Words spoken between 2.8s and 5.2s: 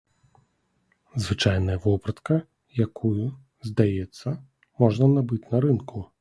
якую, здаецца, можна